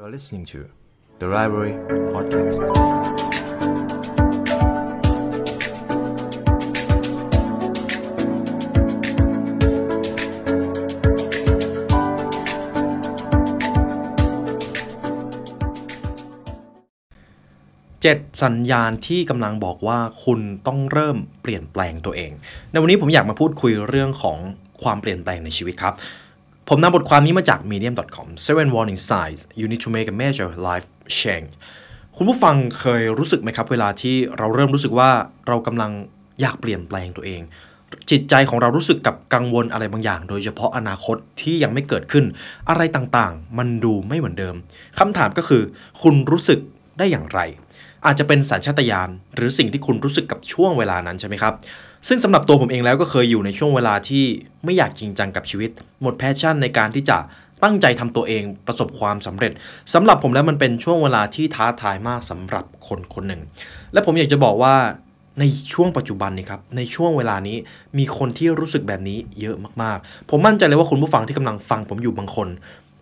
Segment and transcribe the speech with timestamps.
[0.00, 0.60] You are listening to
[1.18, 1.74] the Library
[2.14, 2.58] Podcast.
[18.02, 22.32] เจ็ดสัญญาณที่กำลังบอกว่าคุณต้องเริ่มเปลี่ยนแปลงตัวเอง
[22.70, 24.38] ในวันนี้ผมอยากมาพูดคุยเรื่องของ
[24.82, 25.94] ความเปลี่ยนแปลงในชีวิตครับ
[26.70, 30.86] ผมนำบทความนี้มาจาก medium.com seven warning signs you need to make a major life
[31.20, 31.50] change
[32.16, 35.10] คุณผู้ฟังเคยรู้สึกไหมครับ เวลาที่เราเริ่มรู้สึกว่า
[35.46, 35.92] เรากำลัง
[36.40, 37.40] อยากเปลี่ยนแปลงตัวเอง
[38.10, 42.24] จิตใจของเรารู้สึกกับกังวลอะไรบางอย่าง โดยเฉพาะอนาคตที่ยังไม่เกิดขึ้น
[42.68, 44.54] อะไรต่างๆ มันดูไม่เหมือนเดิม
[44.98, 45.62] คำถามก็คือ
[46.02, 46.58] คุณรู้สึก
[46.98, 47.40] ได้อย่างไร
[48.06, 51.54] อาจจะเป็นสัญชาตญาณหรือสิ่งที่คุณรู้สึกกับช่วงเวลานั้นใช่ไหมครับ
[52.08, 54.24] ซึ่งสำหรับตัวผมเองแล้วก็เคยอยู่ในช่วงเวลาที่
[54.64, 55.70] ไม่อยากจริงจังกับชีวิต
[56.02, 57.18] หมด passion ในการที่จะ
[57.62, 59.52] ตั้งใจทำตัวเองประสบความสำเร็จ
[59.94, 63.42] สำหรับผมแล้วมันเป็นช่วงเวลาที่ท้าทายมากสำหรับคนคนหนึ่ง
[63.92, 64.74] และผมอยากจะบอกว่า
[65.40, 67.56] ในช่วงปัจจุบันนี้ครับในช่วงเวลานี้
[67.98, 72.48] มีคนที่รู้สึกแบบนี้เยอะมากๆ ผมมั่นใจเลยว่าคุณผู้ฟังที่กำลังฟังผมอยู่บางคน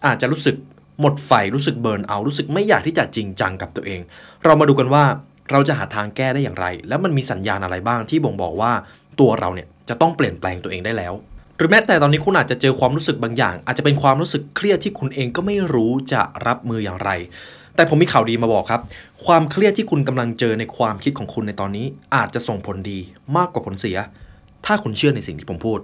[0.06, 0.56] อาจจะรู้สึก
[1.00, 4.00] หมดไฟรู้สึก burnout รู้สึกไม่อยากที่จะจริงจังกับตัวเอง
[4.44, 5.04] เรามาดูกันว่า
[5.52, 8.72] เราจะหาทางแก้ได้อย่างไร แล้วมันมีสัญญาณอะไรบ้างที่บ่งบอกว่า
[9.20, 11.12] ตัวเราเนี่ยจะต้องเปลี่ยนแปลงตัวเองได้แล้ว
[11.56, 17.10] หรือแม้แต่ตอนนี้คุณอาจจะเจอความรู้สึกบางอย่าง อาจจะเป็นความรู้สึกเครียดที่คุณเองก็ไม่รู้จะรับมืออย่างไร
[17.76, 18.80] แต่ผมมีข่าวดีมาบอกครับ
[19.26, 22.98] ความเครียดที่คุณกำลังเจอในความคิดของคุณในตอนนี้ อาจจะส่งผลดี
[23.36, 23.96] มากกว่าผลเสีย
[24.66, 25.78] ถ้าคุณเชื่อในสิ่งที่ผมพูด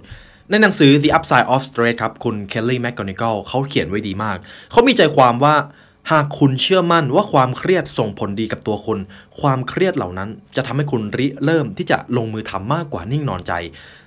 [0.49, 4.37] ในหนังสือ The Upside of Stress ครับ คุณ Kelly McGonigal เขาเขียนไว้ดีมาก
[4.71, 5.55] เขามีใจความว่า
[6.11, 8.99] หากคุณเชื่อมั่นว่าความเครียดส่งผลดีกับตัวคุณ
[9.39, 13.53] ความเครียดเหล่านั้นจะทำให้คุณริเริ่มที่จะลงมือทำมากกว่านิ่งนอนใจ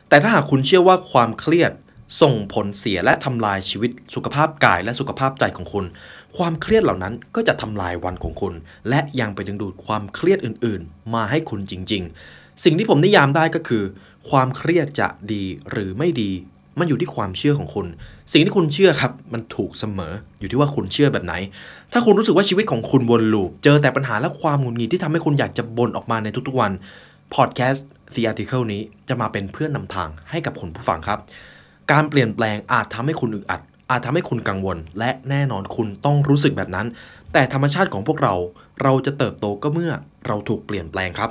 [0.08, 1.72] แต่ถ้าหากคุณเชื่อว่าความเครียด
[2.20, 5.84] ส่งผลเสียและทำลายชีวิตสุขภาพกายและสุขภาพใจของคุณ
[6.36, 8.54] ความเครียดเหล่านั้นก็จะทำลายวันของคุณ
[8.88, 12.02] และยังไปดึงดูดความเครียดอื่นๆ มาให้คุณจริง
[12.32, 13.84] ๆ สิ่งที่ผมนิยามได้ก็คือ
[14.30, 16.32] ความเครียดจะดีหรือไม่ดี
[16.78, 17.86] มันอยู่ที่ความเชื่อของคุณ
[18.32, 21.34] สิ่งที่คุณเชื่อครับ มันถูกเสมออยู่ที่ว่าคุณเชื่อแบบไหน
[21.92, 26.72] ถ้าคุณรู้สึกว่าชีวิตของคุณวนลูป เจอแต่ปัญหาและความหงุดหงิดที่ทำให้คุณอยากจะบ่นออกมาในทุกๆวัน
[27.34, 31.18] พอดแคสต์ The Article นี้จะมาเป็นเพื่อนนำทางให้กับคุณผู้ฟังครับ
[31.92, 33.60] การเปลี่ยนแปลงอาจทำให้คุณอึดอัด
[33.90, 36.86] อาจทำให้คุณกังวล และแน่นอนคุณต้องรู้สึกแบบนั้น
[37.32, 38.34] แต่ธรรมชาติของพวกเรา
[38.82, 39.92] เราจะเติบโตก็เมื่อ
[40.26, 41.30] เราถูกเปลี่ยนแปลงครับ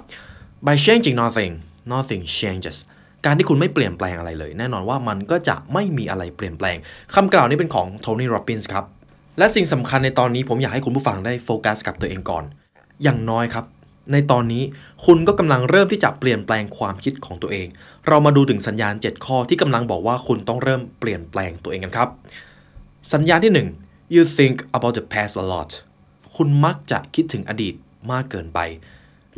[0.65, 1.53] by changing nothing
[1.93, 2.77] nothing changes
[3.25, 6.77] การที่คุณไม่เปลี่ยนแปลงอะไรเลย แน่นอนว่ามันก็จะไม่มีอะไรเปลี่ยนแปลง
[7.15, 8.85] คำกล่าวนี้เป็นของโทนี่โรบินส์ครับ
[9.37, 12.43] และสิ่งสำคัญในตอนนี้ผมอยากให้คุณผู้ฟังได้โฟกัสกับตัวเองก่อน
[13.03, 13.65] อย่างน้อยครับ
[14.11, 14.63] ในตอนนี้
[15.05, 17.67] คุณก็กำลังเริ่มที่จะเปลี่ยนแปลงความคิดของตัวเอง
[18.07, 22.09] เรามาดูถึงสัญญาณ 7 ข้อที่กำลังบอกว่าคุณต้องเริ่มเปลี่ยนแปลงตัวเองกันครับ
[23.13, 25.71] สัญญาณที่ 1 you think about the past a lot
[26.35, 27.73] คุณมักจะคิดถึงอดีต
[28.11, 28.59] มากเกินไป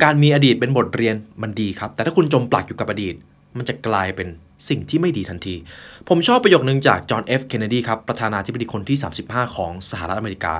[0.02, 3.14] การมีอดีตเป็นบทเรียนมันดีครับ แต่ถ้าคุณจมปลักอยู่กับอดีต
[3.58, 4.28] มันจะกลายเป็น
[4.68, 5.56] สิ่งที่ไม่ดีทันที
[6.08, 10.54] ผมชอบประโยคนึงจากจอห์นเอฟเคนเนดีครับ ประธานาธิบดีคนที่ 35 ของสหรัฐอเมริกา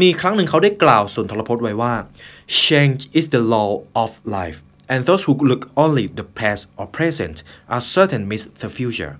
[0.00, 1.94] มีครั้งหนึ่งเขาได้กล่าวสุนทรพจน์ไว้ว่า
[2.64, 3.70] change is the law
[4.02, 4.58] of life
[4.92, 7.36] and those who look only the past or present
[7.74, 9.14] are certain miss the future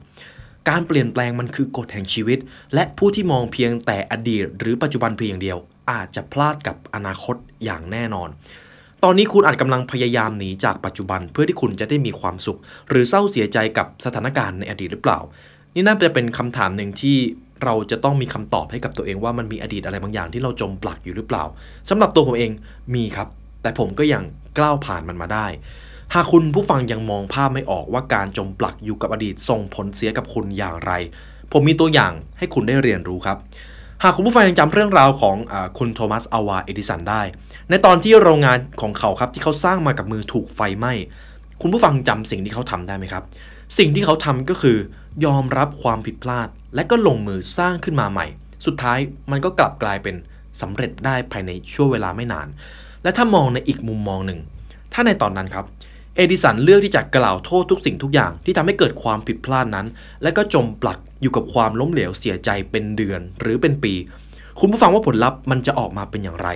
[0.69, 2.39] การเปลี่ยนแปลงมันคือกฎแห่งชีวิต
[2.75, 5.59] และผู้ที่มองเพียงแต่อดีต หรือปัจจุบันเพียงอย่างเดียว
[5.91, 8.28] อาจจะพลาดกับอนาคตอย่างแน่นอน
[9.04, 15.19] ตอนนี้คุณอาจกำลังพยายามหนีจากปัจจุบันเพื่อที่คุณจะได้มีความสุข หรือเศร้าเสียใจกับสถานการณ์ในอดีตหรือเปล่า
[15.75, 17.16] นี่น่าจะเป็นคำถามหนึ่งที่
[17.64, 21.44] เราจะต้องมีคำตอบให้กับตัวเองว่ามันมีอดีตอะไรบางอย่างที่เราจมปลักอยู่หรือเปล่า
[21.88, 22.50] สำหรับตัวผมเอง
[22.94, 23.28] มีครับ
[23.62, 24.22] แต่ผมก็ยัง
[24.59, 25.47] กล้าวผ่านมันมาได้
[26.15, 30.92] หากคุณผู้ฟังยังมองภาพไม่ออกว่าการจมปลักอยู่กับอดีตส่งผลเสียกับคุณอย่างไร
[31.53, 33.38] ผมมีตัวอย่างให้คุณได้เรียนรู้ครับ
[34.04, 37.22] หากคุณผู้ฟังยังจำเรื่องราวของอคุณโทมัสอาวาเอดิสันได้
[37.70, 40.92] ในตอนที่โรงงานของเขาครับที่เขาสร้างมากับมือถูกไฟไหม้
[41.62, 43.25] คุณผู้ฟังจำสิ่งที่เขาทำได้ไหมครับ
[43.78, 44.76] สิ่งที่เขาทำก็คือ
[45.25, 48.26] ยอมรับความผิดพลาด และก็ลงมือสร้างขึ้นมาใหม่
[48.66, 48.98] สุดท้าย
[49.31, 50.16] มันก็กลับกลายเป็น
[50.60, 52.48] สำเร็จได้ภายในช่วงเวลาไม่นาน
[53.03, 54.41] และถ้ามองในอีกมุมมองหนึ่ง
[54.92, 55.65] ถ้าในตอนนั้นครับ
[56.16, 59.86] เอดิสันเลือกที่จะกล่าวโทษทุกสิ่งทุกอย่างที่ทำให้เกิดความผิดพลาดนั้น
[60.22, 63.94] และก็จมปลัก อยู่กับความล้มเหลวเสียใจเป็นเดือนหรือเป็นปี
[64.60, 66.48] คุณผู้ฟังว่าผลลัพธ์มันจะออกมาเป็นอย่างไร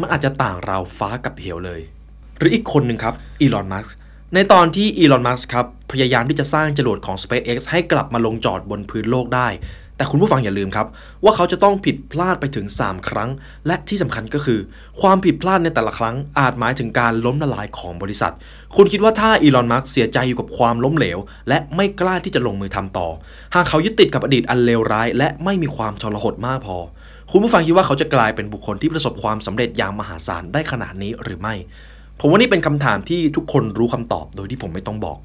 [0.00, 1.80] มันอาจจะต่างราวฟ้ากับเหวเลย
[2.38, 3.94] หรืออีกคนหนึ่งครับอีลอนมัสก์
[4.34, 9.48] ในตอนที่อีลอนมัสก์ครับพยายามที่จะสร้างจรวดของ SpaceX ให้กลับมาลงจอดบนพื้นโลกได้
[9.96, 10.86] แต่คุณผู้ฟังอย่าลืมครับ
[11.24, 13.30] ว่าเขาจะต้องผิดพลาดไปถึง 3 ครั้ง
[13.66, 14.60] และที่สำคัญก็คือ
[15.00, 18.32] ความผิดพลาดในแต่ละครั้งอาจหมายถึงการล้มละลายของบริษัท
[18.76, 21.18] คุณคิดว่าถ้าอีลอนมัสก์เสียใจอยู่กับความล้มเหลว
[21.48, 23.08] และไม่กล้าที่จะลงมือทำต่อ
[23.54, 26.76] หากเขายึดติดกับอดีตอันเลวร้าย และไม่มีความทรหดมากพอ
[27.30, 31.54] คุณผู้ฟังคิดว่าเขาจะกลายเป็นบุคคลที่ประสบความสำเร็จอย่างมหาศาลได้ขนาดนี้หรือไม่
[32.20, 35.18] ผมว่านี่เป็นคำถามที่ทุกคนรู้คำตอบโดยที่ผมไม่ต้องบอก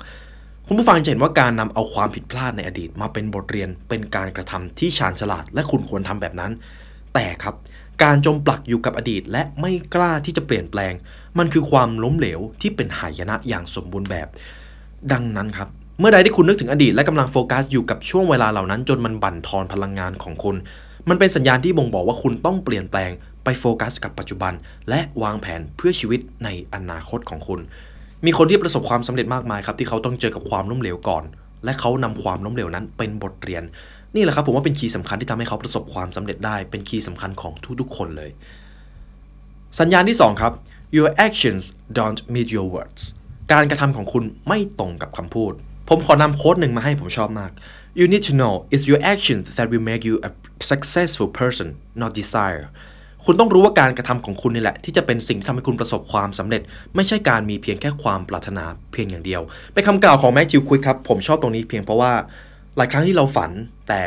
[0.71, 6.51] คุณผู้ฟังจะเห็นว่าการนำเอาความผิดพลาดในอดีต มาเป็นบทเรียนเป็นการกระทำที่ชาญฉลาด และคุณควรทำแบบนั้น
[7.13, 7.55] แต่ครับ
[8.03, 10.93] การจมปลักอยู่กับอดีต และไม่กล้าที่จะเปลี่ยนแปลง
[11.37, 14.27] มันคือความล้มเหลวที่เป็นหายนะอย่างสมบูรณ์แบบ
[15.11, 15.67] ดังนั้นครับ
[15.99, 20.55] เมื่อใดที่คุณนึกถึงอดีตและกำลังโฟกัสอยู่กับช่วงเวลาเหล่านั้น จนมันบั่นทอนพลังงานของคุณ
[21.09, 23.11] มันเป็นสัญญาณที่บ่งบอกว่าคุณต้องเปลี่ยนแปลง
[23.43, 24.53] ไปโฟกัสกับปัจจุบัน
[24.89, 27.59] และวางแผนเพื่อชีวิตในอนาคตของคุณ
[28.25, 31.23] มีคนที่ประสบความสำเร็จมากมายครับที่เขาต้องเจอกับความล้มเหลวก่อน
[31.65, 33.63] และเขานำความล้มเหลวนั้นเป็นบทเรียน
[34.15, 38.29] นี่แหละครับผมว่าเป็น key สำคัญที่ทำให้เขาประสบความสำเร็จได้ เป็น key สำคัญของทุกๆ คนเลย
[39.79, 40.53] สัญญาณที่ 2 ครับ
[40.97, 41.63] your actions
[41.97, 43.01] don't meet your words
[43.51, 45.53] การกระทำของคุณไม่ตรงกับคำพูด
[45.89, 47.51] ผมขอนำโค้ดหนึ่งมาให้ผมชอบมาก
[47.99, 50.31] you need to know it's your actions that will make you a
[50.71, 51.67] successful person
[52.01, 52.65] not desire
[53.25, 56.61] คุณต้องรู้ว่าการกระทำของคุณนี่แหละ ที่จะเป็นสิ่งที่ทำให้คุณประสบความสำเร็จ
[56.95, 59.41] ไม่ใช่การมีเพียงแค่ความปรารถนาเพียงอย่างเดียว
[59.73, 62.11] เป็นคำกล่าวของแม็กจิวคุยครับ ผมชอบตรงนี้เพียงเพราะว่า
[62.77, 63.51] หลายครั้งที่เราฝัน
[63.87, 64.01] แต่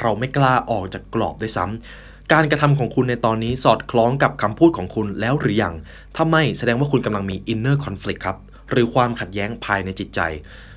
[0.00, 5.74] เราไม่กล้าออกจากกรอบด้วยซ้ำการกระทำของคุณในตอนนี้สอดคล้องกับคำพูดของคุณแล้วหรือยัง
[6.16, 8.36] ถ้าไม่แสดงว่าคุณกำลังมี inner conflict ครับ
[8.70, 10.20] หรือความขัดแย้งภายในจิตใจ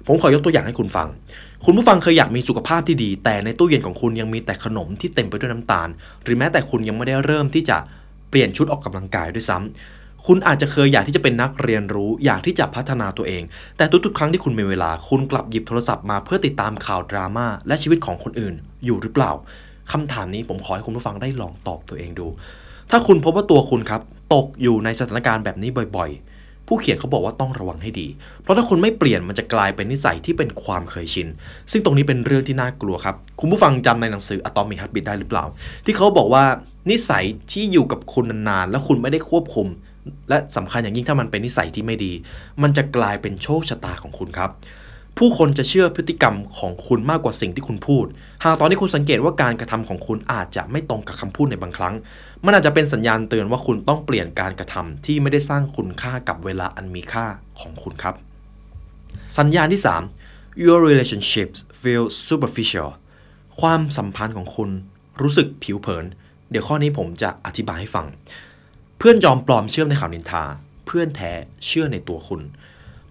[0.08, 1.08] ผมขอยกตัวอย่างให้คุณฟัง
[1.66, 5.90] คุณผู้ฟังเคยอยากมีสุขภาพที่ดี แต่ในตู้เย็นของคุณยังมีแต่ขนมที่เต็มไปด้วยน้ำตาล
[6.24, 7.78] หรือแม้แต่คุณยังไม่ได้เริ่มที่จะ
[8.30, 13.44] เปลี่ยนชุดออกกำลังกายด้วยซ้ำคุณอาจจะเคยอยากที่จะเป็นนักเรียนรู้ อยากที่จะพัฒนาตัวเอง
[13.78, 18.54] แต่ทุกๆ ครั้งที่คุณมีเวลา คุณกลับหยิบโทรศัพท์มาเพื่อติดตามข่าวดราม่าและชีวิตของคนอื่น
[18.86, 19.32] อยู่หรือเปล่า
[19.92, 22.28] คำถามนี้ผมขอให้คุณผู้ฟังได้ลองตอบตัวเองดู
[22.90, 24.02] ถ้าคุณพบว่าตัวคุณครับ
[24.34, 26.39] ตกอยู่ในสถานการณ์แบบนี้บ่อยๆ
[26.72, 28.08] ผู้เขียนเขาบอกว่าต้องระวังให้ดี
[28.42, 31.28] เพราะถ้าคุณไม่เปลี่ยนมันจะกลายเป็นนิสัยที่เป็นความเคยชิน
[31.72, 35.46] ซึ่งตรงนี้เป็นเรื่องที่น่ากลัวครับ คุณผู้ฟังจำในหนังสือ Atomic Habits ได้หรือเปล่า
[35.86, 36.44] ที่เขาบอกว่า
[36.92, 39.68] นิสัยที่อยู่กับคุณนานๆ และคุณไม่ได้ควบคุม
[40.30, 42.12] และสำคัญอย่างยิ่งถ้ามันเป็นนิสัยที่ไม่ดี
[42.62, 44.52] มันจะกลายเป็นโชคชะตาของคุณครับ
[45.24, 48.06] ผู้คนจะเชื่อพฤติกรรมของคุณมากกว่าสิ่งที่คุณพูด
[48.44, 51.96] หากตอนนี้คุณสังเกตว่าการกระทำของคุณอาจจะไม่ตรงกับคำพูดในบางครั้ง
[52.46, 57.26] มันอาจจะเป็นสัญญาณเตือนว่าคุณต้องเปลี่ยนการกระทำที่ไม่ได้สร้างคุณค่ากับเวลาอันมีค่า
[57.60, 58.16] ของคุณครับ
[59.38, 59.82] สัญญาณที่
[60.22, 62.90] 3 your relationships feel superficial
[63.62, 64.70] ความสัมพันธ์ของคุณ
[65.22, 66.06] รู้สึกผิวเผิน
[66.50, 68.06] เดี๋ยวข้อนี้ผมจะอธิบายให้ฟัง
[68.98, 70.44] เพื่อนจอมปลอมเชื่อในข่าวนินทา
[70.86, 71.32] เพื่อนแท้
[71.66, 72.42] เชื่อในตัวคุณ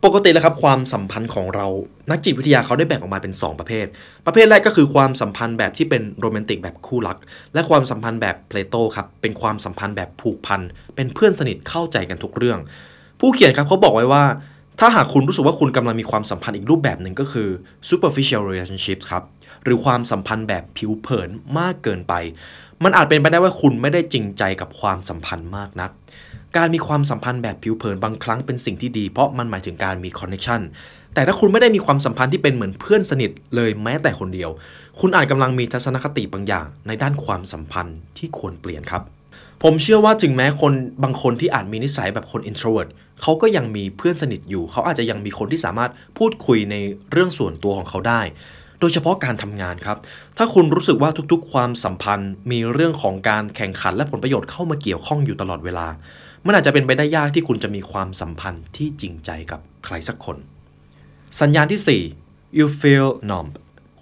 [0.05, 1.67] ปกติแล้วครับความสัมพันธ์ของเรา
[2.11, 3.87] นักจิตวิทยาเขาได้แบ่งออกมาเป็น 2 ประเภท
[4.27, 7.17] ประเภทแรกก็คือความสัมพันธ์แบบที่เป็นโรแมนติกแบบคู่รัก
[7.55, 10.61] และความสัมพันธ์แบบเพลโตครับเป็นความสัมพันธ์แบบผูกพัน
[10.97, 12.59] เป็นเพื่อนสนิทเข้าใจกันทุกเรื่อง
[13.21, 14.25] ผู้เขียนครับเขาบอกไว้ว่า
[14.81, 17.49] ถ้าหากคุณรู้สึกว่าคุณกำลังมีความสัมพันธ์อีกรูปแบบหนึ่งก็คือ
[17.89, 19.23] superficial relationship ครับ
[19.65, 21.29] หรือความสัมพันธ์แบบผิวเผิน
[21.59, 22.15] มากเกินไป
[22.85, 25.91] มันอาจเป็นไปได้ว่าคุณไม่ได้จริงใจกับความสัมพันธ์มากนัก
[26.57, 30.61] การมีความสัมพันธ์แบบผิวเผินบางครั้งเป็นสิ่งที่ดี เพราะมันหมายถึงการมีคอนเนคชัน
[31.15, 34.51] แต่ถ้าคุณไม่ได้มีความสัมพันธ์ที่เป็นเหมือนเพื่อนสนิทเลยแม้แต่คนเดียว
[35.01, 39.03] คุณอาจกำลังมีทัศนคติบางอย่าง ในด้านความสัมพันธ์ที่ควรเปลี่ยนครับ
[39.63, 40.73] ผมเชื่อว่าถึงแม้คน
[41.03, 42.89] บางคนที่อาจมีนิสัยแบบคน introvert
[43.23, 46.77] เขาก็ยังมีเพื่อนสนิทอยู่ เขาอาจจะยังมีคนที่สามารถพูดคุยใน
[47.13, 48.21] เรื่องส่วนตัวของเขาได้
[48.81, 49.97] โดยเฉพาะการทำงานครับ
[50.37, 55.87] ถ้าคุณรู้สึกว่าทุกๆ ความสัมพันธ์ มีเรื่องของการแข่งขันและผลประโยชน์เข้ามาเกี่ยวข้องอยู่ตลอดเวลา
[56.47, 60.37] มันอาจจะเป็นไปได้ยากที่คุณจะมีความสัมพันธ์ที่จริงใจกับใครสักคน
[61.41, 63.49] สัญญาณที่ 4 you feel numb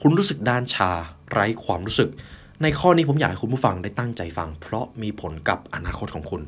[0.01, 0.91] คุณรู้สึกด้านชา
[1.33, 2.11] ไร้ความรู้สึก
[2.63, 6.43] ในข้อนี้ผมอยากให้คุณผู้ฟังได้ตั้งใจฟัง เพราะมีผลกับอนาคตของคุณ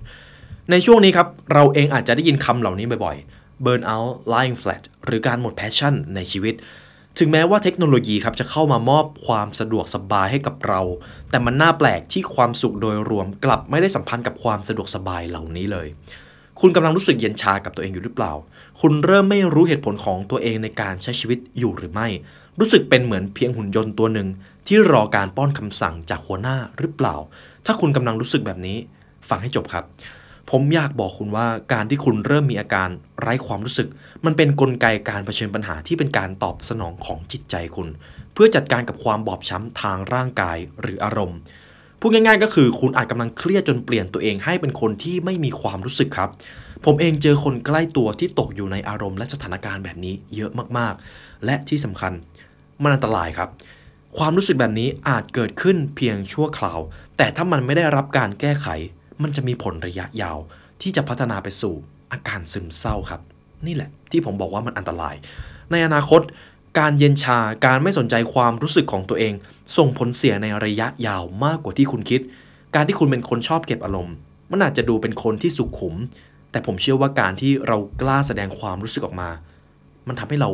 [0.71, 6.54] ในช่วงนี้ครับ เราเองอาจจะได้ยินคำเหล่านี้บ่อยๆ burn out lying flat หรือการหมดแพชชั่นในชีวิต
[7.18, 10.80] ถึงแม้ว่าเทคโนโลยีครับจะเข้ามามอบความสะดวกสบายให้กับเรา
[11.30, 15.87] แต่มันน่าแปลกที่ความสุขโดยรวมกลับไม่ได้สัมพันธ์กับความสะดวกสบายเหล่านี้เลย
[16.60, 18.32] คุณกำลังรู้สึกเย็นชากับตัวเองอยู่หรือเปล่า
[18.80, 22.08] คุณเริ่มไม่รู้เหตุผลของตัวเองในการใช้ชีวิตอยู่หรือไม่
[22.58, 24.28] รู้สึกเป็นเหมือนเพียงหุ่นยนต์ตัวหนึ่ง
[24.66, 27.16] ที่รอการป้อนคำสั่งจากหัวหน้าหรือเปล่า
[27.66, 28.76] ถ้าคุณกำลังรู้สึกแบบนี้
[29.28, 29.84] ฟังให้จบครับ
[30.50, 32.88] ผมอยากบอกคุณว่าการที่คุณเริ่มมีอาการ
[33.21, 33.88] ไร้ความรู้สึก
[34.25, 37.88] มันเป็นนกลไกการเผชิญปัญหาที่เป็นการตอบสนองของจิตใจคุณ
[38.35, 41.38] เพื่อจัดการกับความบอบช้ำทางร่างกายหรืออารมณ์
[42.00, 46.31] พูดง่ายๆก็คือคุณอาจกำลังเครียดจนเปลี่ยนตัวเองให้เป็นคนที่ไม่มีความรู้สึกครับ
[46.85, 52.12] ผมเองเจอคนใกล้ตัวที่ตกอยู่ในอารมณ์และสถานการณ์แบบนี้เยอะมากๆ และที่สำคัญ
[52.83, 53.49] มันอันตรายครับ
[54.19, 56.78] ความรู้สึกแบบนี้อาจเกิดขึ้นเพียงชั่วคราว
[57.17, 58.69] แต่ถ้ามันไม่ได้รับการแก้ไข
[59.22, 60.38] มันจะมีผลระยะยาว
[60.82, 61.75] ที่จะพัฒนาไปสู่
[62.12, 63.20] อาการซึมเศร้าครับ
[63.66, 65.14] นี่แหละที่ผมบอกว่ามันอันตราย
[65.70, 66.20] ในอนาคต
[66.78, 69.34] การเย็นชาการไม่สนใจความรู้สึกของตัวเอง
[69.76, 72.20] ส่งผลเสียในระยะยาวมากกว่าที่คุณคิด
[72.75, 74.14] การที่คุณเป็นคนชอบเก็บอารมณ์
[74.50, 75.94] มันอาจจะดูเป็นคนที่สุขุม
[76.50, 79.30] แต่ผมเชื่อว่าการที่เรากล้าแสดงความรู้สึกออกมา
[80.08, 80.50] มันทำให้เรา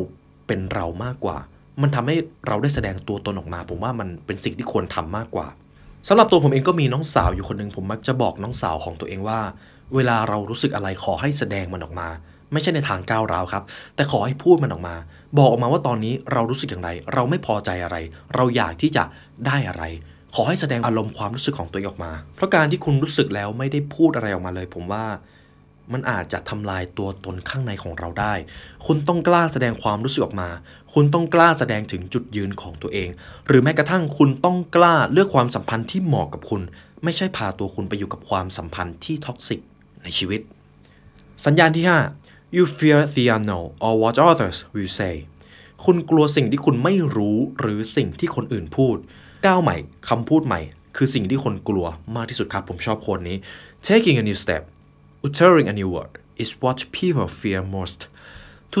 [0.47, 1.37] เป็นเรามากกว่า
[1.81, 2.15] มันทำให้
[2.47, 5.47] เราได้แสดงตัวตนออกมา ผมว่ามันเป็นสิ่งที่ควรทำมากกว่า
[6.07, 9.39] สำหรับตัวผมเองก็มีน้องสาวอยู่คนหนึ่งผมมักจะบอกน้องสาวของตัวเองว่า
[9.95, 12.09] เวลาเรารู้สึกอะไรขอให้แสดงมันออกมา
[12.51, 13.63] ไม่ใช่ในทางก้าวร้าวครับ
[13.95, 14.95] แต่ขอให้พูดมันออกมา
[15.37, 17.97] บอกออกมาว่าตอนนี้เรารู้สึกอย่างไร เราไม่พอใจอะไร
[18.35, 19.03] เราอยากที่จะ
[19.47, 19.83] ได้อะไร
[20.35, 25.05] ขอให้แสดงอารมณ์ความรู้สึกของตัวเองออกมา เพราะการที่คุณรู้สึกแล้วไม่ได้พูดอะไรออกมาเลย ผมว่า
[25.93, 28.33] มันอาจจะทำลายตัวตนข้างในของเราได้
[28.85, 30.49] คุณต้องกล้าแสดงความรู้สึกออกมา
[30.93, 33.09] คุณต้องกล้าแสดงถึงจุดยืนของตัวเอง
[33.47, 36.61] หรือแม้กระทั่งคุณต้องกล้าเลือกความสัมพันธ์ที่เหมาะกับคุณ
[37.03, 39.59] ไม่ใช่พาตัวคุณไปอยู่กับความสัมพันธ์ที่ toxic
[40.03, 40.41] ในชีวิต
[41.45, 41.85] สัญญาณที่
[42.19, 45.15] 5 you fear the unknown or what others will say
[45.85, 48.97] คุณกลัวสิ่งที่คุณไม่รู้หรือสิ่งที่คนอื่นพูด
[49.45, 49.75] ก้าวใหม่
[50.09, 50.61] คำพูดใหม่
[50.95, 53.37] คือสิ่งที่คนกลัวมากที่สุดครับ ผมชอบคนนี้
[53.87, 54.63] taking a new step
[55.25, 56.13] uttering a new word
[56.43, 57.99] is what people fear most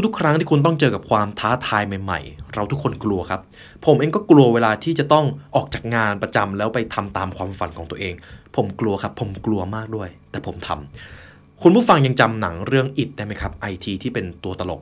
[0.05, 3.41] ทุกๆ ครั้งที่คุณต้องเจอกับความท้าทายใหม่ๆ เราทุกคนกลัวครับ
[3.85, 5.25] ผมเองก็กลัวเวลาที่จะต้อง
[5.55, 8.13] ออกจากงานประจำแล้วไปทำตามความฝันของตัวเอง
[8.55, 14.81] ผมกลัวครับ ผมกลัวมากด้วย แต่ผมทำคุณผู้ฟังยังจำหนังเรื่องอิดได้ไหมครับไอทีที่เป็นตัวตลก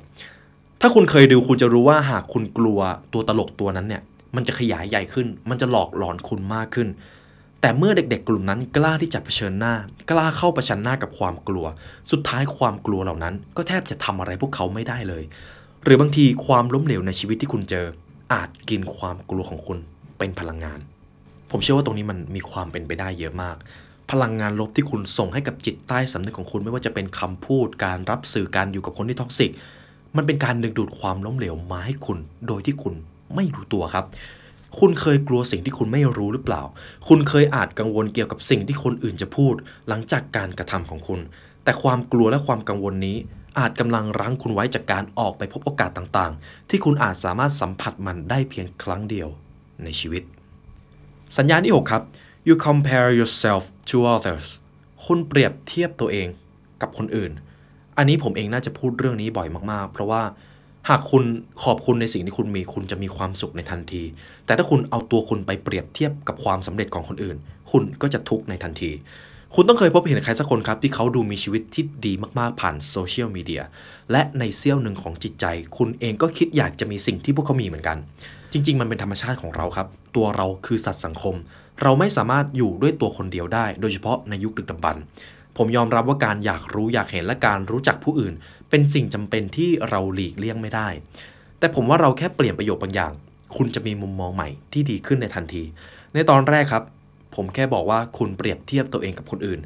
[0.82, 2.80] ถ้าคุณเคยดูคุณจะรู้ว่าหากคุณกลัว
[3.14, 4.02] ตัวตลกตัวนั้นเนี่ย
[4.36, 6.88] มันจะขยายใหญ่ขึ้น มันจะหลอกหลอนคุณมากขึ้น
[7.66, 9.76] แต่เมื่อเด็กๆ กลุ่มนั้นกล้าที่จะเผชิญหน้า
[10.10, 11.66] กล้าเข้าประชันหน้ากับความกลัว
[12.12, 15.24] สุดท้ายความกลัวเหล่านั้น ก็แทบจะทำอะไรพวกเขาไม่ได้เลย
[15.84, 17.86] หรือบางทีความล้มเหลวในชีวิตที่คุณเจอ
[18.34, 19.78] อาจกินความกลัวของคุณ
[20.20, 20.80] เป็นพลังงาน
[21.52, 23.56] ผมเชื่อว่าตรงนี้มันมีความเป็นไปได้เยอะมาก
[24.12, 29.52] พลังงานลบที่คุณส่งให้กับจิตใต้สำนึกของคุณไม่ว่าจะเป็นคำพูด การรับสื่อการอยู่กับคนที่ toxic
[30.18, 32.18] มันเป็นการดึงดูดความล้มเหลวมาให้คุณ
[32.48, 32.94] โดยที่คุณ
[33.36, 34.06] ไม่รู้ตัวครับ
[34.80, 36.62] คุณเคยกลัวสิ่งที่คุณไม่รู้หรือเปล่า
[37.08, 39.56] คุณเคยอาจกังวลเกี่ยวกับสิ่งที่คนอื่นจะพูด
[39.88, 41.20] หลังจากการกระทำของคุณ
[41.64, 43.18] แต่ความกลัวและความกังวลนี้
[43.60, 49.28] อาจกำลังรั้งคุณไว้จากการออกไปพบโอกาสต่างๆ ที่คุณอาจสามารถสัมผัสมันได้เพียงครั้งเดียว
[49.84, 50.24] ในชีวิต
[51.38, 52.04] สัญญาณที่ 6 ครับ
[52.48, 54.48] you compare yourself to others
[55.06, 56.28] คุณเปรียบเทียบตัวเอง
[56.82, 57.32] กับคนอื่น
[57.98, 60.24] อันนี้ผมเองน่าจะพูดเรื่องนี้บ่อยมากๆ เพราะว่า
[60.90, 61.24] หากคุณ
[61.64, 64.04] ขอบคุณในสิ่งที่คุณมีคุณจะมีความสุขในทันที
[64.46, 67.38] แต่ถ้าคุณเอาตัวคุณไปเปรียบเทียบกับความสำเร็จของคนอื่น
[67.72, 68.92] คุณก็จะทุกข์ในทันที
[69.56, 73.64] คุณต้องเคยพบเห็นใครสักคนครับ ที่เขาดูมีชีวิตที่ดีมากๆผ่านโซเชียลมีเดีย
[74.12, 75.46] และในเสี้ยวหนึ่งของจิตใจ
[75.78, 77.98] คุณเองก็คิดอยากจะมีสิ่งที่พวกเขามีเหมือนกัน
[78.52, 81.36] จริง ๆ มันเป็นธรรมชาติของเราครับ ตัวเราคือสัตว์สังคม
[81.82, 85.04] เราไม่สามารถอยู่ด้วยตัวคนเดียวได้ โดยเฉพาะในยุคดึกดำบรรพ์
[85.58, 88.34] ผมยอมรับว่าการอยากรู้อยากเห็นและการรู้จักผู้อื่น
[88.76, 90.88] เป็นสิ่งจำเป็นที่เราหลีกเลี่ยงไม่ได้
[91.60, 93.12] แต่ผมว่าเราแค่เปลี่ยนประโยคบางอย่าง
[93.56, 95.64] คุณจะมีมุมมองใหม่ที่ดีขึ้นในทันที
[96.14, 96.84] ในตอนแรกครับ
[97.36, 99.60] ผมแค่บอกว่าคุณเปรียบเทียบตัวเองกับคนอื่น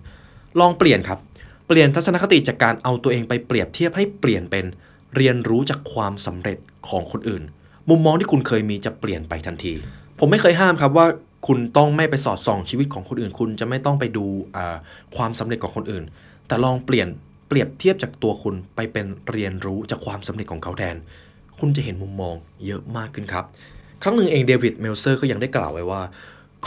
[0.60, 1.20] ลองเปลี่ยนครับ
[1.68, 4.66] เปลี่ยนทัศนคติจากการเอาตัวเองไปเปรียบเทียบให้เปลี่ยนเป็น
[5.16, 6.58] เรียนรู้จากความสำเร็จ
[6.90, 7.44] ของคนอื่น
[7.90, 9.74] มุมมองที่คุณเคยมีจะเปลี่ยนไปทันที
[10.20, 11.08] ผมไม่เคยห้ามครับว่า
[11.48, 14.26] คุณต้องไม่ไปสอดส่องชีวิตของคนอื่น คุณจะไม่ต้องไปดู
[15.16, 16.04] ความสำเร็จของคนอื่น
[16.48, 17.08] แต่ลองเปลี่ยน
[17.48, 20.96] เปรียบเทียบจากตัวคุณไปเป็นเรียนรู้จากความสำเร็จของเขาแทน
[21.60, 22.36] คุณจะเห็นมุมมอง
[22.66, 23.46] เยอะมากขึ้นครับ
[24.04, 26.02] ครั้งหนึ่งเองเดวิดเมลเซอร์ก็ยังได้กล่าวไว้ว่า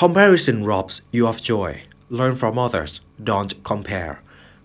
[0.00, 1.70] comparison robs you of joy
[2.18, 2.92] learn from others
[3.28, 4.14] don't compare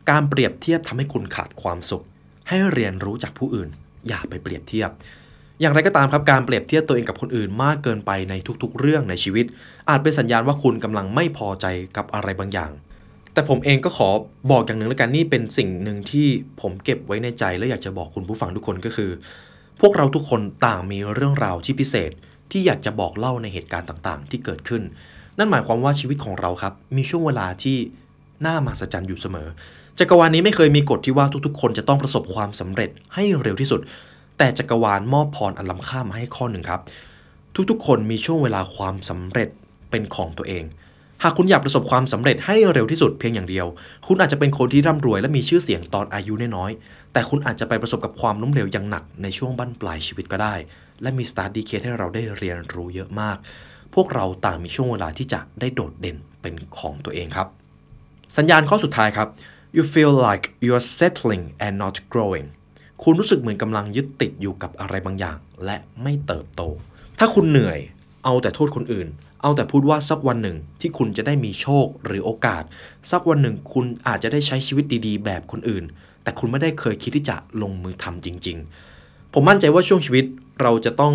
[0.10, 2.04] การเปรียบเทียบทำให้คุณขาดความสุข
[2.48, 3.70] ให้เรียนรู้จากผู้อื่น
[4.08, 4.90] อย่าไปเปรียบเทียบ
[5.62, 9.46] อย่างไรก็ตามครับการเปรียบเทียบตัวเองกับคนอื่นมากเกินไปในทุกๆ เรื่องในชีวิต
[9.90, 11.66] อาจเป็นสัญญาณว่าคุณกำลังไม่พอใจ
[11.98, 12.72] กับอะไรบางอย่าง
[13.36, 14.10] แต่ผมเองก็ขอ
[14.52, 16.28] บอกอย่างหนึ่งแล้วกันนี่เป็นสิ่งหนึ่งที่
[16.62, 19.10] ผมเก็บไว้ในใจ และอยากจะบอกคุณผู้ฟังทุกคนก็คือ
[19.82, 22.12] พวกเราทุกคนต่างมีเรื่องราวที่พิเศษ
[22.52, 24.84] ที่อยากจะบอกเล่าในเหตุการณ์ต่างๆ ที่เกิดขึ้น
[25.38, 27.78] นั่นหมายความว่าชีวิตของเราครับ มีช่วงเวลาที่
[28.46, 29.48] น่ามหัศจรรย์อยู่เสมอ
[30.00, 33.82] จักรวาลนี้ไม่เคยมีกฎที่ว่าทุกๆ คนจะต้องประสบความสำเร็จให้เร็วที่สุด
[34.38, 36.82] แต่จักรวาลมอบพรอันล้ำค่ามาให้ข้อหนึ่งครับ
[37.70, 39.50] ทุกๆ คนมีช่วงเวลาความสำเร็จ
[39.90, 40.64] เป็นของตัวเอง
[41.28, 43.68] หากคุณอยากประสบความสำเร็จให้เร็วที่สุดเพียงอย่างเดียว
[44.08, 50.56] คุณอาจจะเป็นคนที่ร่ำรวยและมีชื่อเสียงตอนอายุน้อยๆแต่คุณอาจจะไปประสบกับความล้มเหลวอย่างหนักในช่วงบั้นปลายชีวิตก็ได้
[51.02, 53.38] และมีสตาร์ดีเคให้เราได้เรียนรู้เยอะมาก
[53.94, 57.48] พวกเราต่างมีช่วงเวลาที่จะได้โดดเด่นเป็นของตัวเองครับ
[58.38, 59.28] สัญญาณข้อสุดท้ายครับ
[59.76, 62.48] you feel like you're settling and not growing
[63.04, 66.62] คุณรู้สึกเหมือนกำลังยึดติดอยู่กับอะไรบางอย่าง และไม่เติบโต
[67.20, 67.80] ถ้าคุณเหนื่อย
[68.26, 69.08] เอาแต่โทษคนอื่น
[69.42, 72.64] เอาแต่พูดว่าสักวันหนึ่งที่คุณจะได้มีโชคหรือโอกาส
[73.12, 75.84] สักวันหนึ่งคุณอาจจะได้ใช้ชีวิตดีๆ แบบคนอื่น
[76.24, 78.58] แต่คุณไม่ได้เคยคิดที่จะลงมือทำจริง
[78.96, 80.26] ๆ ผมมั่นใจว่าช่วงชีวิต
[80.62, 81.14] เราจะต้อง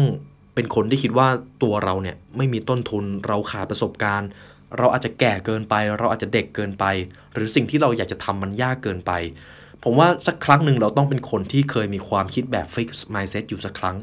[0.54, 1.28] เป็นคนที่คิดว่า
[1.62, 4.28] ตัวเราเนี่ยไม่มีต้นทุนเราขาดประสบการณ์
[4.78, 6.84] เราอาจจะแก่เกินไป เราอาจจะเด็กเกินไป
[7.34, 9.12] หรือสิ่งที่เราอยากจะทำมันยากเกินไป
[9.84, 13.96] ผมว่าสักครั้งหนึ่งเราต้องเป็นคนที่เคยมีความคิดแบบ fixed mindset อยู่สักครั้ง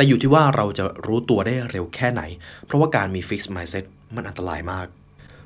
[0.00, 2.22] แต่อยู่ที่ว่าเราจะรู้ตัวได้เร็วแค่ไหน
[2.66, 4.86] เพราะว่าการมี fixed mindset มันอันตรายมาก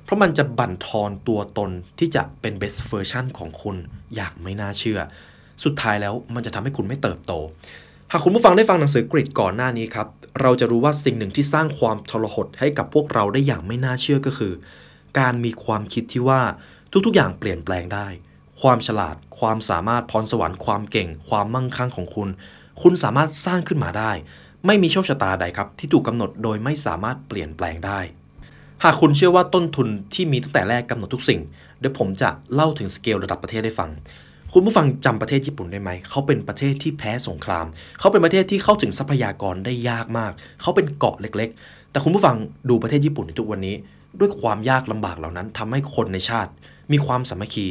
[0.04, 3.76] เพราะมันจะบั่นทอนตัวตนที่จะเป็น best version ของคุณ
[4.14, 5.00] อย่างไม่น่าเชื่อ
[5.64, 7.32] สุดท้ายแล้วมันจะทำให้คุณไม่เติบโต
[8.12, 10.08] หากคุณผู้ฟังได้ฟังหนังสือกริดก่อนหน้านี้ครับ
[10.40, 14.52] เราจะรู้ว่าสิ่งหนึ่งที่สร้างความทรหดให้กับพวกเราได้อย่างไม่น่าเชื่อก็คือ
[15.18, 16.40] การมีความคิดที่ว่า
[17.06, 18.06] ทุกๆ อย่างเปลี่ยนแปลงได้
[18.60, 22.30] ความฉลาด ความสามารถพรสวรรค์ความเก่ง ความมั่งคั่งของคุณ
[22.82, 24.12] คุณสามารถสร้างขึ้นมาได้
[24.66, 28.00] ไม่มีโชคชะตาใดครับ ที่ถูกกำหนดโดยไม่สามารถเปลี่ยนแปลงได้
[28.84, 31.40] หากคุณเชื่อว่าต้นทุนที่มีตั้งแต่แรกกำหนดทุกสิ่ง
[31.78, 33.90] เดี๋ยวผมจะเล่าถึงสเกลระดับประเทศให้ฟัง
[34.52, 37.66] คุณผู้ฟังจำประเทศญี่ปุ่นได้ไหม เขาเป็นประเทศที่แพ้สงคราม
[37.98, 42.36] เขาเป็นประเทศที่เข้าถึงทรัพยากรได้ยากมาก เขาเป็นเกาะเล็ก ๆ แต่คุณผู้ฟัง
[42.68, 43.74] ดูประเทศญี่ปุ่นในทุกวันนี้
[44.20, 46.50] ด้วยความยากลำบากเหล่านั้นทำให้คนในชาติ
[46.92, 47.66] มีความสามัคคี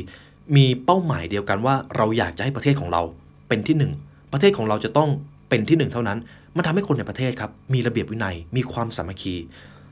[0.56, 3.02] มีเป้าหมายเดียวกันว่าเราอยากจะให้ประเทศของเรา
[3.48, 3.92] เป็นที่หนึ่ง
[4.34, 5.10] ประเทศของเราจะต้อง
[5.50, 6.20] เป็นที่หนึ่งเท่านั้น
[6.56, 9.36] มันทำให้คนในประเทศครับมีระเบียบวินัยมีความสามัคคี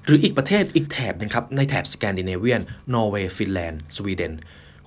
[0.05, 2.61] หรืออีกประเทศอีกแถบหนึงครับในแถบสแกนดิเนเวียน
[2.93, 4.33] นอร์เวย์ฟินแลนด์สวีเดน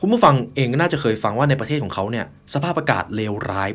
[0.00, 3.70] คุณผู้ฟังเองก็น่าจะเคยฟังว่าในประเทศของเขาเนี่ยสภาพอากาศเลวร้าย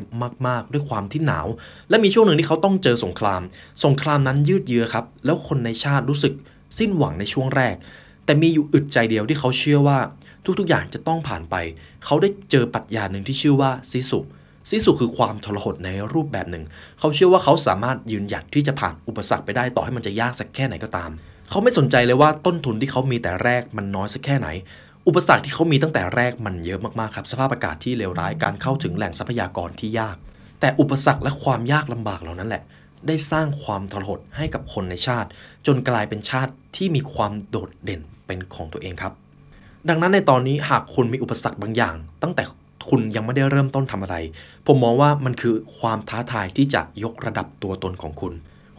[0.46, 1.46] มาก ๆ ด้วยความที่หนาว
[1.90, 3.42] และมีช่วงหนึ่งที่เขาต้องเจอสงคราม
[3.84, 6.34] สงครามนั้นยืดเยื้อครับ แล้วคนในชาติรู้สึก
[6.78, 7.76] สิ้นหวังในช่วงแรก
[8.24, 9.98] แต่มีอยู่อึดใจเดียวที่เขาเชื่อว่า
[10.58, 11.56] ทุกๆอย่างจะต้องผ่านไป
[12.04, 14.20] เขาได้เจอปรัชญาหนึ่งที่ชื่อว่าซิสุ
[14.70, 16.64] ซิสุคือความทรหดในรูปแบบหนึ่ง
[16.98, 21.10] เขาเชื่อว่าเขาสามารถยืนหยัดที่จะผ่านอุปสรรคไปได้ต่อให้มันจะยากสักแค่ไหนก็ตาม
[21.50, 24.48] เขาไม่สนใจเลยว่าต้นทุนที่เขามีแต่แรกมันน้อยสักแค่ไหน
[25.06, 30.16] อุปสรรคที่เขามีตั้งแต่แรกมันเยอะมากๆครับ สภาพอากาศที่เลวร้ายการเข้าถึงแหล่งทรัพยากรที่ยาก
[30.60, 32.62] แต่อุปสรรคและความยากลำบากเหล่านั้นแหละ
[33.06, 35.28] ได้สร้างความทรหดให้กับคนในชาติ
[35.66, 39.12] จนกลายเป็นชาติที่มีความโดดเด่นเป็นของตัวเองครับ
[39.88, 42.42] ดังนั้นในตอนนี้หากคุณมีอุปสรรคบางอย่าง ตั้งแต่
[42.88, 44.16] คุณยังไม่ได้เริ่มต้นทำอะไร
[44.66, 48.32] ผมมองว่ามันคือความท้าทายที่จะยกระดับตัวตนของคุณ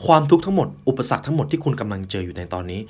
[0.06, 2.82] ความทุกข์ทั้งหมด อุปสรรคทั้งหมดที่คุณกำลังเจออยู่ในตอนนี้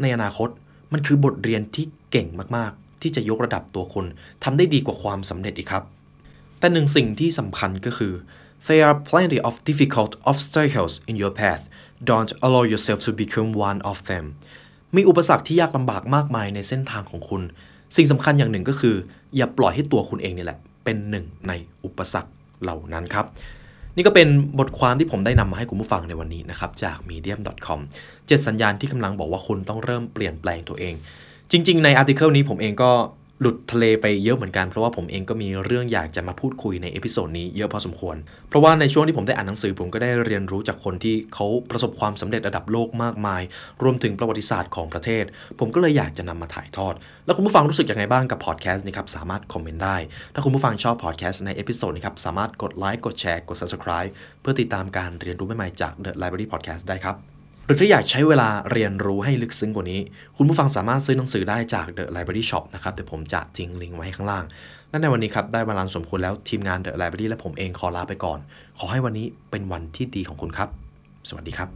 [0.00, 0.48] ในอนาคต
[0.92, 4.06] มันคือบทเรียนที่เก่งมากๆ ที่จะยกระดับตัวคุณ
[4.44, 5.84] ทำได้ดีกว่าความสำเร็จอีกครับ
[6.58, 8.12] แต่หนึ่งสิ่งที่สำคัญก็คือ
[8.66, 11.62] there are plenty of difficult obstacles in your path
[12.10, 14.24] don't allow yourself to become one of them
[14.96, 17.42] มีอุปสรรคที่ยากลำบากมากมายในเส้นทางของคุณ
[17.96, 18.96] สิ่งสำคัญอย่างหนึ่งก็คือ
[19.36, 21.52] อย่าปล่อยให้ตัวคุณเองนี่แหละ เป็นหนึ่งใน
[21.84, 22.30] อุปสรรค
[22.62, 23.26] เหล่านั้นครับ
[23.96, 27.78] นี่ก็เป็นบทความที่ผมได้นำมาให้คุณผู้ฟังในวันนี้นะครับ จาก medium.com
[28.12, 30.94] 7 สัญญาณที่กำลังบอกว่าคุณต้องเริ่มเปลี่ยนแปลงตัวเอง
[31.50, 32.90] จริง ๆ ใน article นี้ผมเองก็
[33.40, 38.16] หลุดทะเลไปเยอะเหมือนกัน เพราะว่าผมเองก็มีเรื่องอยากจะมาพูดคุยใน episode นี้เยอะพอสมควร
[38.48, 43.42] เพราะว่าในช่วงที่ผมได้อ่านหนังสือผมก็ได้เรียนรู้จากคนที่เขาประสบความสำเร็จระดับโลกมากมาย
[43.82, 45.24] รวมถึงประวัติศาสตร์ของประเทศ
[45.58, 46.94] ผมก็เลยอยากจะนำมาถ่ายทอด
[47.24, 49.96] แล้วคุณผู้ฟังรู้สึกยังไงบ้างกับพอดแคสต์นี้ครับสามารถคอมเมนต์ได้
[50.34, 57.35] ถ้าคุณผู้ฟังชอบพอดแคสต์ใน episode นี้ครับสามารถกดไลค์กดแชร์กด subscribe เพื่อติดตามการเรียนรู้ใหม่ๆจาก The Library Podcast ได้ครับ
[57.66, 60.00] หรือถ้าอยากใช้เวลาเรียนรู้ให้ลึกซึ้งกว่านี้
[60.36, 64.44] คุณผู้ฟังสามารถซื้อหนังสือได้จาก The Library Shop นะครับเดี๋ยวผมจะทิ้งลิงก์ไว้ข้างล่าง
[64.90, 68.38] และในวันนี้ครับ ได้เวลาสมควรแล้วทีมงาน The Library และผมเองขอลาไปก่อน
[68.78, 70.68] ขอให้วันนี้เป็นวันที่ดีของคุณครับ
[71.28, 71.68] สวัสดีครับ